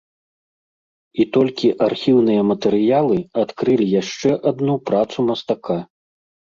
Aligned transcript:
І 1.23 1.27
толькі 1.37 1.67
архіўныя 1.89 2.41
матэрыялы 2.53 3.17
адкрылі 3.45 3.91
яшчэ 4.01 4.29
адну 4.55 4.75
працу 4.91 5.17
мастака. 5.31 5.79